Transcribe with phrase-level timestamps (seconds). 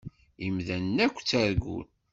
[0.45, 1.85] Imdanen akk ttargun.